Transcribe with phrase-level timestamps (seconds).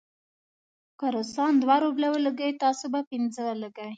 [0.99, 3.89] که روسان دوه روبله ولګوي، تاسې به پنځه ولګوئ.